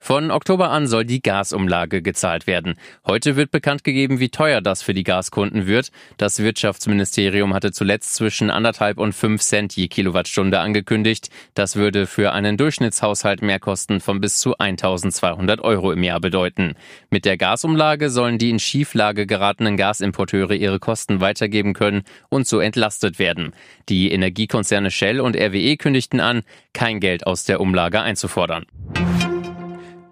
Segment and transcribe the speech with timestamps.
[0.00, 2.76] Von Oktober an soll die Gasumlage gezahlt werden.
[3.04, 5.90] Heute wird bekannt gegeben, wie teuer das für die Gaskunden wird.
[6.16, 11.28] Das Wirtschaftsministerium hatte zuletzt zwischen anderthalb und fünf Cent je Kilowattstunde angekündigt.
[11.54, 16.74] Das würde für einen Durchschnittshaushalt Mehrkosten von bis zu 1200 Euro im Jahr bedeuten.
[17.10, 22.60] Mit der Gasumlage sollen die in Schieflage geratenen Gasimporteure ihre Kosten weitergeben können und so
[22.60, 23.52] entlastet werden.
[23.88, 26.42] Die Energiekonzerne Shell und RWE kündigten an,
[26.72, 28.64] kein Geld aus der Umlage einzufordern.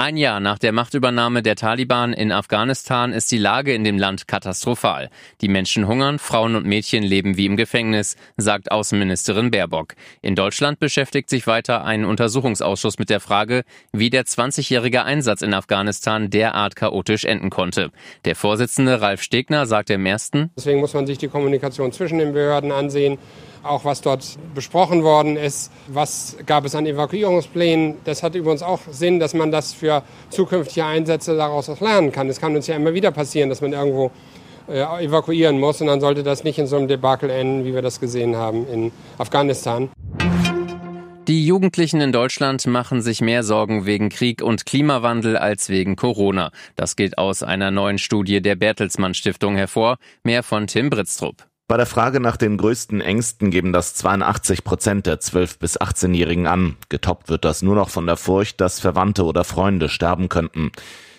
[0.00, 4.26] Ein Jahr nach der Machtübernahme der Taliban in Afghanistan ist die Lage in dem Land
[4.26, 5.10] katastrophal.
[5.42, 9.96] Die Menschen hungern, Frauen und Mädchen leben wie im Gefängnis, sagt Außenministerin Baerbock.
[10.22, 15.52] In Deutschland beschäftigt sich weiter ein Untersuchungsausschuss mit der Frage, wie der 20-jährige Einsatz in
[15.52, 17.90] Afghanistan derart chaotisch enden konnte.
[18.24, 22.32] Der Vorsitzende Ralf Stegner sagte im ersten, Deswegen muss man sich die Kommunikation zwischen den
[22.32, 23.18] Behörden ansehen
[23.62, 27.96] auch was dort besprochen worden ist, was gab es an Evakuierungsplänen.
[28.04, 29.89] Das hat übrigens auch Sinn, dass man das für
[30.30, 32.28] zukünftige Einsätze daraus auch lernen kann.
[32.28, 34.10] Es kann uns ja immer wieder passieren, dass man irgendwo
[34.68, 37.82] äh, evakuieren muss und dann sollte das nicht in so einem Debakel enden, wie wir
[37.82, 39.90] das gesehen haben in Afghanistan.
[41.28, 46.50] Die Jugendlichen in Deutschland machen sich mehr Sorgen wegen Krieg und Klimawandel als wegen Corona.
[46.74, 49.98] Das geht aus einer neuen Studie der Bertelsmann Stiftung hervor.
[50.24, 51.49] Mehr von Tim Britztrup.
[51.70, 56.48] Bei der Frage nach den größten Ängsten geben das 82 Prozent der 12- bis 18-Jährigen
[56.48, 56.74] an.
[56.88, 60.72] Getoppt wird das nur noch von der Furcht, dass Verwandte oder Freunde sterben könnten.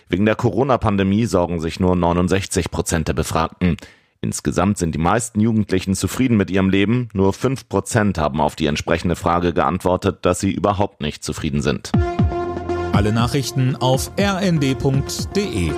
[0.09, 3.77] Wegen der Corona-Pandemie sorgen sich nur 69 Prozent der Befragten.
[4.19, 7.07] Insgesamt sind die meisten Jugendlichen zufrieden mit ihrem Leben.
[7.13, 11.93] Nur 5 Prozent haben auf die entsprechende Frage geantwortet, dass sie überhaupt nicht zufrieden sind.
[12.91, 15.71] Alle Nachrichten auf rnd.de